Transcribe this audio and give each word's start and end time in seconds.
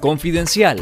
Confidencial. 0.00 0.78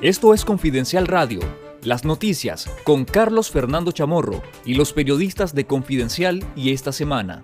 Esto 0.00 0.32
es 0.32 0.46
Confidencial 0.46 1.06
Radio, 1.06 1.40
las 1.82 2.06
noticias 2.06 2.70
con 2.84 3.04
Carlos 3.04 3.50
Fernando 3.50 3.92
Chamorro 3.92 4.42
y 4.64 4.72
los 4.72 4.94
periodistas 4.94 5.54
de 5.54 5.66
Confidencial 5.66 6.42
y 6.56 6.72
esta 6.72 6.90
semana. 6.90 7.42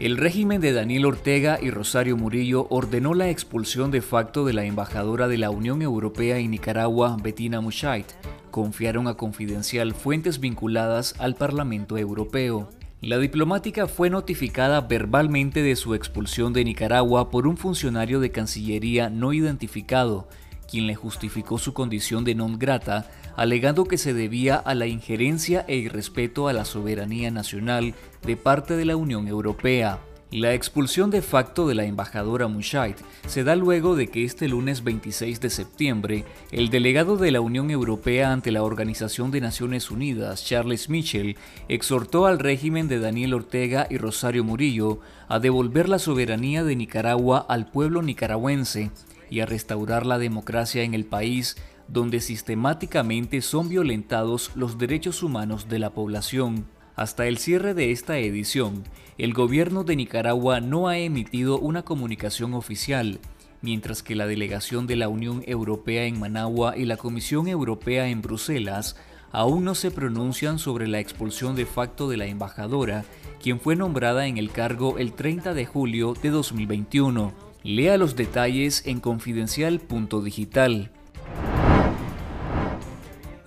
El 0.00 0.16
régimen 0.16 0.60
de 0.60 0.72
Daniel 0.72 1.06
Ortega 1.06 1.60
y 1.62 1.70
Rosario 1.70 2.16
Murillo 2.16 2.66
ordenó 2.68 3.14
la 3.14 3.30
expulsión 3.30 3.92
de 3.92 4.02
facto 4.02 4.44
de 4.44 4.54
la 4.54 4.64
embajadora 4.64 5.28
de 5.28 5.38
la 5.38 5.50
Unión 5.50 5.82
Europea 5.82 6.38
en 6.38 6.50
Nicaragua, 6.50 7.16
Bettina 7.22 7.60
Mushait, 7.60 8.06
confiaron 8.50 9.06
a 9.06 9.14
Confidencial 9.14 9.94
fuentes 9.94 10.40
vinculadas 10.40 11.14
al 11.20 11.36
Parlamento 11.36 11.96
Europeo. 11.96 12.68
La 13.00 13.18
diplomática 13.18 13.86
fue 13.86 14.10
notificada 14.10 14.80
verbalmente 14.80 15.62
de 15.62 15.76
su 15.76 15.94
expulsión 15.94 16.52
de 16.52 16.64
Nicaragua 16.64 17.30
por 17.30 17.46
un 17.46 17.56
funcionario 17.56 18.18
de 18.18 18.32
Cancillería 18.32 19.08
no 19.08 19.32
identificado, 19.32 20.28
quien 20.68 20.88
le 20.88 20.96
justificó 20.96 21.58
su 21.58 21.74
condición 21.74 22.24
de 22.24 22.34
non 22.34 22.58
grata, 22.58 23.08
alegando 23.36 23.84
que 23.84 23.98
se 23.98 24.14
debía 24.14 24.56
a 24.56 24.74
la 24.74 24.88
injerencia 24.88 25.64
e 25.68 25.76
irrespeto 25.76 26.48
a 26.48 26.52
la 26.52 26.64
soberanía 26.64 27.30
nacional 27.30 27.94
de 28.26 28.36
parte 28.36 28.76
de 28.76 28.84
la 28.84 28.96
Unión 28.96 29.28
Europea. 29.28 30.00
La 30.30 30.52
expulsión 30.52 31.10
de 31.10 31.22
facto 31.22 31.66
de 31.66 31.74
la 31.74 31.84
embajadora 31.84 32.48
Mushait 32.48 32.98
se 33.26 33.44
da 33.44 33.56
luego 33.56 33.96
de 33.96 34.08
que 34.08 34.24
este 34.24 34.46
lunes 34.46 34.84
26 34.84 35.40
de 35.40 35.48
septiembre, 35.48 36.26
el 36.52 36.68
delegado 36.68 37.16
de 37.16 37.30
la 37.30 37.40
Unión 37.40 37.70
Europea 37.70 38.30
ante 38.30 38.52
la 38.52 38.62
Organización 38.62 39.30
de 39.30 39.40
Naciones 39.40 39.90
Unidas, 39.90 40.44
Charles 40.44 40.90
Michel, 40.90 41.38
exhortó 41.70 42.26
al 42.26 42.40
régimen 42.40 42.88
de 42.88 43.00
Daniel 43.00 43.32
Ortega 43.32 43.86
y 43.88 43.96
Rosario 43.96 44.44
Murillo 44.44 45.00
a 45.28 45.38
devolver 45.38 45.88
la 45.88 45.98
soberanía 45.98 46.62
de 46.62 46.76
Nicaragua 46.76 47.46
al 47.48 47.70
pueblo 47.70 48.02
nicaragüense 48.02 48.90
y 49.30 49.40
a 49.40 49.46
restaurar 49.46 50.04
la 50.04 50.18
democracia 50.18 50.82
en 50.82 50.92
el 50.92 51.06
país 51.06 51.56
donde 51.88 52.20
sistemáticamente 52.20 53.40
son 53.40 53.70
violentados 53.70 54.50
los 54.54 54.76
derechos 54.76 55.22
humanos 55.22 55.70
de 55.70 55.78
la 55.78 55.88
población. 55.94 56.66
Hasta 56.98 57.28
el 57.28 57.38
cierre 57.38 57.74
de 57.74 57.92
esta 57.92 58.18
edición, 58.18 58.82
el 59.18 59.32
gobierno 59.32 59.84
de 59.84 59.94
Nicaragua 59.94 60.60
no 60.60 60.88
ha 60.88 60.98
emitido 60.98 61.56
una 61.60 61.84
comunicación 61.84 62.54
oficial, 62.54 63.20
mientras 63.62 64.02
que 64.02 64.16
la 64.16 64.26
delegación 64.26 64.88
de 64.88 64.96
la 64.96 65.08
Unión 65.08 65.44
Europea 65.46 66.06
en 66.06 66.18
Managua 66.18 66.76
y 66.76 66.86
la 66.86 66.96
Comisión 66.96 67.46
Europea 67.46 68.08
en 68.08 68.20
Bruselas 68.20 68.96
aún 69.30 69.62
no 69.62 69.76
se 69.76 69.92
pronuncian 69.92 70.58
sobre 70.58 70.88
la 70.88 70.98
expulsión 70.98 71.54
de 71.54 71.66
facto 71.66 72.08
de 72.08 72.16
la 72.16 72.26
embajadora, 72.26 73.04
quien 73.40 73.60
fue 73.60 73.76
nombrada 73.76 74.26
en 74.26 74.36
el 74.36 74.50
cargo 74.50 74.98
el 74.98 75.12
30 75.12 75.54
de 75.54 75.66
julio 75.66 76.14
de 76.20 76.30
2021. 76.30 77.32
Lea 77.62 77.96
los 77.96 78.16
detalles 78.16 78.84
en 78.86 78.98
confidencial.digital. 78.98 80.90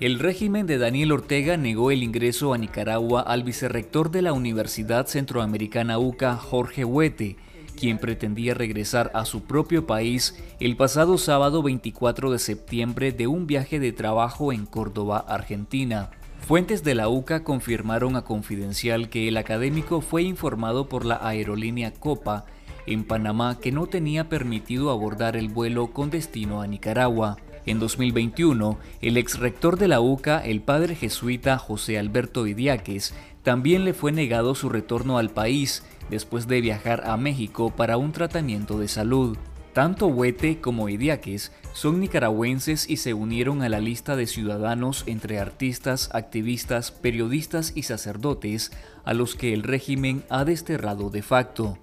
El 0.02 0.17
régimen 0.17 0.66
de 0.66 0.80
Daniel 0.80 1.11
Ortega 1.11 1.57
negó 1.57 1.91
el 1.91 2.02
ingreso 2.02 2.55
a 2.55 2.57
Nicaragua 2.57 3.21
al 3.21 3.44
vicerrector 3.44 4.09
de 4.09 4.23
la 4.23 4.33
Universidad 4.33 5.05
Centroamericana 5.05 5.99
UCA, 5.99 6.38
Jorge 6.38 6.83
Huete, 6.83 7.35
quien 7.80 7.99
pretendía 7.99 8.55
regresar 8.55 9.11
a 9.13 9.25
su 9.25 9.44
propio 9.44 9.85
país 9.85 10.44
el 10.59 10.75
pasado 10.75 11.19
sábado 11.19 11.61
24 11.61 12.31
de 12.31 12.39
septiembre 12.39 13.11
de 13.11 13.27
un 13.27 13.45
viaje 13.45 13.79
de 13.79 13.91
trabajo 13.91 14.52
en 14.52 14.66
Córdoba, 14.66 15.23
Argentina. 15.27 16.09
Fuentes 16.47 16.83
de 16.83 16.95
la 16.95 17.07
UCA 17.07 17.44
confirmaron 17.44 18.16
a 18.16 18.23
Confidencial 18.23 19.07
que 19.07 19.27
el 19.27 19.38
académico 19.38 20.02
fue 20.02 20.23
informado 20.23 20.89
por 20.89 21.05
la 21.05 21.19
aerolínea 21.22 21.94
Copa 21.94 22.45
en 22.88 23.03
Panamá 23.03 23.59
que 23.61 23.72
no 23.72 23.85
tenía 23.85 24.29
permitido 24.29 24.89
abordar 24.89 25.38
el 25.38 25.49
vuelo 25.49 25.94
con 25.94 26.09
destino 26.09 26.63
a 26.63 26.66
Nicaragua. 26.66 27.38
En 27.66 27.79
2021, 27.79 28.79
el 29.01 29.17
ex 29.17 29.38
rector 29.38 29.77
de 29.77 29.88
la 29.88 30.01
UCA, 30.01 30.39
el 30.39 30.61
padre 30.61 30.95
jesuita 30.95 31.57
José 31.57 31.99
Alberto 31.99 32.47
Idiáquez, 32.47 33.13
también 33.44 33.85
le 33.85 33.94
fue 33.94 34.11
negado 34.11 34.55
su 34.55 34.69
retorno 34.69 35.17
al 35.17 35.29
país 35.29 35.83
después 36.09 36.47
de 36.47 36.61
viajar 36.61 37.03
a 37.05 37.17
México 37.17 37.71
para 37.75 37.97
un 37.97 38.11
tratamiento 38.11 38.79
de 38.79 38.88
salud. 38.88 39.38
Tanto 39.73 40.07
Huete 40.07 40.59
como 40.59 40.89
Idiáquez 40.89 41.53
son 41.73 42.01
nicaragüenses 42.01 42.89
y 42.89 42.97
se 42.97 43.13
unieron 43.13 43.61
a 43.61 43.69
la 43.69 43.79
lista 43.79 44.17
de 44.17 44.27
ciudadanos 44.27 45.03
entre 45.07 45.39
artistas, 45.39 46.09
activistas, 46.13 46.91
periodistas 46.91 47.71
y 47.73 47.83
sacerdotes 47.83 48.71
a 49.05 49.13
los 49.13 49.35
que 49.35 49.53
el 49.53 49.63
régimen 49.63 50.23
ha 50.29 50.44
desterrado 50.44 51.09
de 51.09 51.21
facto. 51.21 51.77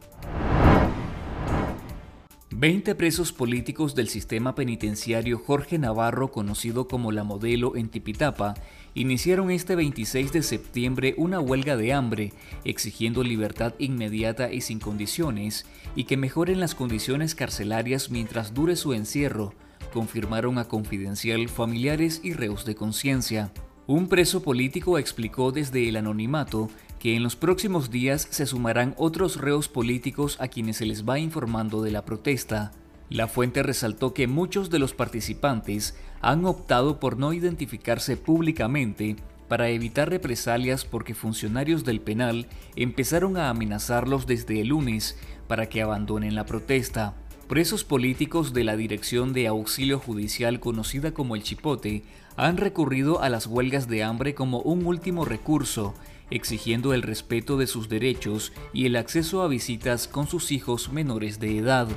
20 2.61 2.97
presos 2.97 3.33
políticos 3.33 3.95
del 3.95 4.09
sistema 4.09 4.57
penitenciario 4.57 5.39
Jorge 5.39 5.79
Navarro, 5.79 6.33
conocido 6.33 6.89
como 6.89 7.13
la 7.13 7.23
modelo 7.23 7.77
en 7.77 7.89
Tipitapa, 7.89 8.55
iniciaron 8.95 9.53
este 9.53 9.77
26 9.77 10.33
de 10.33 10.43
septiembre 10.43 11.15
una 11.19 11.39
huelga 11.39 11.77
de 11.77 11.93
hambre, 11.93 12.33
exigiendo 12.65 13.23
libertad 13.23 13.75
inmediata 13.79 14.53
y 14.53 14.63
sin 14.63 14.81
condiciones, 14.81 15.67
y 15.95 16.03
que 16.03 16.17
mejoren 16.17 16.59
las 16.59 16.75
condiciones 16.75 17.37
carcelarias 17.37 18.11
mientras 18.11 18.55
dure 18.55 18.75
su 18.75 18.93
encierro, 18.93 19.55
confirmaron 19.93 20.59
a 20.59 20.65
Confidencial 20.65 21.49
familiares 21.49 22.21
y 22.25 22.33
reos 22.33 22.65
de 22.65 22.75
conciencia. 22.75 23.53
Un 23.87 24.09
preso 24.09 24.43
político 24.43 24.99
explicó 24.99 25.53
desde 25.53 25.89
el 25.89 25.97
anonimato 25.97 26.71
que 26.99 27.15
en 27.15 27.23
los 27.23 27.37
próximos 27.37 27.91
días 27.91 28.27
se 28.31 28.47
sumarán 28.47 28.95
otros 28.97 29.41
reos 29.41 29.69
políticos 29.69 30.37
a 30.41 30.49
quienes 30.49 30.79
se 30.79 30.87
les 30.87 31.09
va 31.09 31.19
informando 31.19 31.83
de 31.83 31.91
la 31.91 32.05
protesta. 32.05 32.73
La 33.11 33.27
fuente 33.27 33.63
resaltó 33.63 34.13
que 34.13 34.27
muchos 34.27 34.69
de 34.69 34.79
los 34.79 34.93
participantes 34.93 35.95
han 36.21 36.45
optado 36.45 37.01
por 37.01 37.17
no 37.17 37.33
identificarse 37.33 38.17
públicamente 38.17 39.17
para 39.49 39.71
evitar 39.71 40.11
represalias 40.11 40.85
porque 40.85 41.15
funcionarios 41.15 41.85
del 41.85 42.01
penal 42.01 42.47
empezaron 42.77 43.39
a 43.39 43.49
amenazarlos 43.49 44.27
desde 44.27 44.61
el 44.61 44.69
lunes 44.69 45.17
para 45.47 45.69
que 45.69 45.81
abandonen 45.81 46.35
la 46.35 46.45
protesta. 46.45 47.15
Presos 47.49 47.83
políticos 47.83 48.53
de 48.53 48.65
la 48.65 48.77
Dirección 48.77 49.33
de 49.33 49.47
Auxilio 49.47 49.99
Judicial 49.99 50.61
conocida 50.61 51.13
como 51.13 51.35
el 51.35 51.43
Chipote 51.43 52.03
han 52.37 52.59
recurrido 52.59 53.23
a 53.23 53.31
las 53.31 53.47
huelgas 53.47 53.89
de 53.89 54.03
hambre 54.05 54.35
como 54.35 54.61
un 54.61 54.85
último 54.85 55.25
recurso 55.25 55.95
exigiendo 56.31 56.95
el 56.95 57.03
respeto 57.03 57.57
de 57.57 57.67
sus 57.67 57.89
derechos 57.89 58.53
y 58.73 58.87
el 58.87 58.97
acceso 58.97 59.43
a 59.43 59.49
visitas 59.49 60.09
con 60.09 60.27
sus 60.27 60.53
hijos 60.53 60.93
menores 60.93 61.41
de 61.41 61.59
edad. 61.59 61.89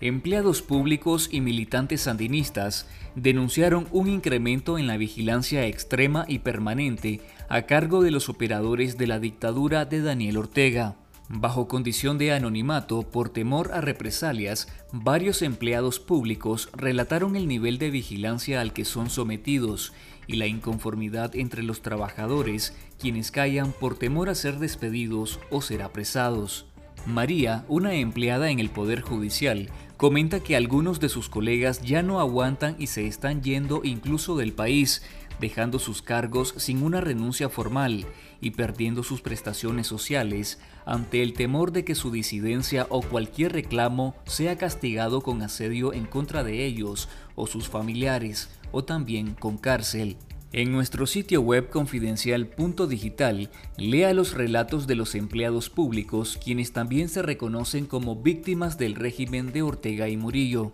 Empleados 0.00 0.62
públicos 0.62 1.28
y 1.32 1.40
militantes 1.40 2.02
sandinistas 2.02 2.86
denunciaron 3.16 3.88
un 3.90 4.06
incremento 4.06 4.78
en 4.78 4.86
la 4.86 4.96
vigilancia 4.96 5.66
extrema 5.66 6.24
y 6.28 6.38
permanente 6.38 7.20
a 7.48 7.62
cargo 7.62 8.00
de 8.02 8.12
los 8.12 8.28
operadores 8.28 8.96
de 8.96 9.08
la 9.08 9.18
dictadura 9.18 9.86
de 9.86 10.00
Daniel 10.00 10.36
Ortega. 10.36 10.96
Bajo 11.30 11.68
condición 11.68 12.16
de 12.16 12.32
anonimato 12.32 13.02
por 13.02 13.28
temor 13.28 13.72
a 13.74 13.82
represalias, 13.82 14.66
varios 14.92 15.42
empleados 15.42 16.00
públicos 16.00 16.70
relataron 16.72 17.36
el 17.36 17.46
nivel 17.46 17.76
de 17.76 17.90
vigilancia 17.90 18.62
al 18.62 18.72
que 18.72 18.86
son 18.86 19.10
sometidos 19.10 19.92
y 20.26 20.36
la 20.36 20.46
inconformidad 20.46 21.36
entre 21.36 21.62
los 21.62 21.82
trabajadores, 21.82 22.74
quienes 22.98 23.30
callan 23.30 23.72
por 23.72 23.98
temor 23.98 24.30
a 24.30 24.34
ser 24.34 24.58
despedidos 24.58 25.38
o 25.50 25.60
ser 25.60 25.82
apresados. 25.82 26.64
María, 27.04 27.66
una 27.68 27.92
empleada 27.92 28.50
en 28.50 28.58
el 28.58 28.70
Poder 28.70 29.02
Judicial, 29.02 29.68
comenta 29.98 30.40
que 30.40 30.56
algunos 30.56 30.98
de 30.98 31.10
sus 31.10 31.28
colegas 31.28 31.82
ya 31.82 32.02
no 32.02 32.20
aguantan 32.20 32.74
y 32.78 32.86
se 32.86 33.06
están 33.06 33.42
yendo 33.42 33.82
incluso 33.84 34.34
del 34.34 34.54
país, 34.54 35.02
dejando 35.40 35.78
sus 35.78 36.00
cargos 36.00 36.54
sin 36.56 36.82
una 36.82 37.02
renuncia 37.02 37.50
formal 37.50 38.06
y 38.40 38.52
perdiendo 38.52 39.02
sus 39.02 39.20
prestaciones 39.20 39.86
sociales 39.86 40.58
ante 40.86 41.22
el 41.22 41.32
temor 41.32 41.72
de 41.72 41.84
que 41.84 41.94
su 41.94 42.10
disidencia 42.10 42.86
o 42.90 43.02
cualquier 43.02 43.52
reclamo 43.52 44.14
sea 44.24 44.56
castigado 44.56 45.20
con 45.20 45.42
asedio 45.42 45.92
en 45.92 46.06
contra 46.06 46.44
de 46.44 46.64
ellos 46.64 47.08
o 47.34 47.46
sus 47.46 47.68
familiares 47.68 48.48
o 48.72 48.84
también 48.84 49.34
con 49.34 49.58
cárcel. 49.58 50.16
En 50.50 50.72
nuestro 50.72 51.06
sitio 51.06 51.42
web 51.42 51.68
confidencial.digital, 51.68 53.50
lea 53.76 54.14
los 54.14 54.32
relatos 54.32 54.86
de 54.86 54.94
los 54.94 55.14
empleados 55.14 55.68
públicos, 55.68 56.38
quienes 56.42 56.72
también 56.72 57.10
se 57.10 57.20
reconocen 57.20 57.84
como 57.84 58.16
víctimas 58.16 58.78
del 58.78 58.94
régimen 58.94 59.52
de 59.52 59.60
Ortega 59.60 60.08
y 60.08 60.16
Murillo. 60.16 60.72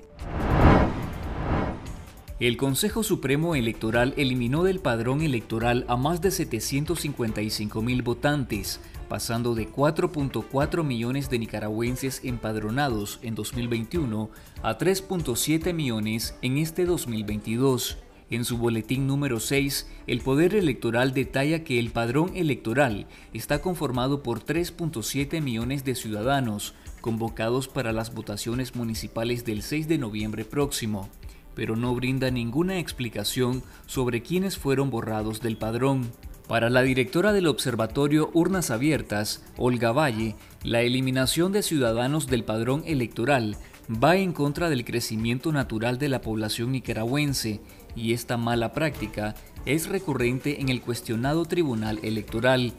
El 2.40 2.56
Consejo 2.56 3.04
Supremo 3.04 3.54
Electoral 3.54 4.12
eliminó 4.16 4.64
del 4.64 4.81
padrón 4.81 5.22
electoral 5.22 5.84
a 5.86 5.96
más 5.96 6.20
de 6.20 6.32
755 6.32 7.81
mil 7.81 8.02
votantes, 8.02 8.81
pasando 9.08 9.54
de 9.54 9.70
4.4 9.70 10.82
millones 10.82 11.31
de 11.31 11.38
nicaragüenses 11.38 12.25
empadronados 12.25 13.20
en 13.22 13.36
2021 13.36 14.31
a 14.64 14.76
3.7 14.76 15.72
millones 15.72 16.36
en 16.42 16.58
este 16.58 16.86
2022. 16.86 17.98
En 18.31 18.44
su 18.44 18.58
boletín 18.58 19.06
número 19.06 19.38
6, 19.38 19.88
el 20.08 20.20
Poder 20.20 20.56
Electoral 20.56 21.14
detalla 21.14 21.62
que 21.62 21.78
el 21.78 21.92
padrón 21.92 22.32
electoral 22.34 23.06
está 23.32 23.60
conformado 23.60 24.25
por 24.25 24.44
3.7 24.44 25.40
millones 25.40 25.84
de 25.84 25.94
ciudadanos 25.94 26.75
convocados 27.00 27.69
para 27.69 27.92
las 27.92 28.12
votaciones 28.12 28.75
municipales 28.75 29.44
del 29.44 29.62
6 29.62 29.86
de 29.86 29.98
noviembre 29.98 30.44
próximo, 30.44 31.10
pero 31.55 31.77
no 31.77 31.95
brinda 31.95 32.31
ninguna 32.31 32.79
explicación 32.79 33.62
sobre 33.87 34.23
quiénes 34.23 34.59
fueron 34.59 34.91
borrados 34.91 35.41
del 35.41 35.56
padrón. 35.56 36.11
Para 36.49 36.69
la 36.69 36.83
directora 36.83 37.33
del 37.33 37.47
Observatorio 37.47 38.31
Urnas 38.35 38.71
Abiertas, 38.71 39.43
Olga 39.56 39.93
Valle, 39.93 40.37
la 40.62 40.83
eliminación 40.83 41.53
de 41.53 41.62
ciudadanos 41.62 42.27
del 42.27 42.45
padrón 42.45 42.83
electoral 42.87 43.56
va 43.91 44.17
en 44.17 44.33
contra 44.33 44.69
del 44.69 44.85
crecimiento 44.85 45.53
natural 45.53 45.99
de 45.99 46.09
la 46.09 46.21
población 46.21 46.73
nicaragüense 46.73 47.61
y 47.97 48.12
esta 48.12 48.37
mala 48.37 48.73
práctica 48.73 49.35
es 49.67 49.89
recurrente 49.89 50.61
en 50.61 50.69
el 50.69 50.81
cuestionado 50.81 51.45
Tribunal 51.45 51.99
Electoral. 52.03 52.73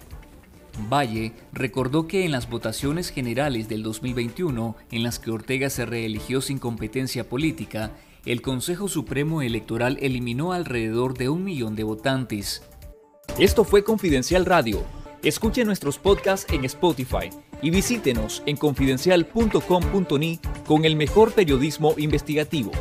Valle 0.92 1.32
recordó 1.54 2.08
que 2.08 2.26
en 2.26 2.32
las 2.32 2.50
votaciones 2.50 3.10
generales 3.10 3.70
del 3.70 3.82
2021, 3.82 4.76
en 4.92 5.04
las 5.04 5.20
que 5.20 5.32
Ortega 5.32 5.70
se 5.70 5.86
reeligió 5.86 6.42
sin 6.42 6.60
competencia 6.60 7.30
política, 7.30 7.92
el 8.26 8.42
Consejo 8.42 8.88
Supremo 8.88 9.42
Electoral 9.42 9.98
eliminó 10.02 10.52
alrededor 10.52 11.16
de 11.18 11.30
un 11.30 11.44
millón 11.44 11.76
de 11.76 11.84
votantes. 11.84 12.64
Esto 13.38 13.64
fue 13.64 13.84
Confidencial 13.84 14.46
Radio. 14.46 14.84
Escuche 15.24 15.64
nuestros 15.64 15.98
podcasts 16.00 16.52
en 16.52 16.66
Spotify 16.66 17.30
y 17.62 17.70
visítenos 17.70 18.44
en 18.46 18.58
confidencial.com.ni 18.58 20.40
con 20.66 20.86
el 20.86 20.96
mejor 20.96 21.34
periodismo 21.34 21.94
investigativo. 21.98 22.72